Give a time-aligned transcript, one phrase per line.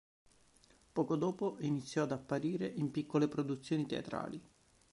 [0.91, 4.41] Poco dopo iniziò ad apparire in piccole produzioni teatrali.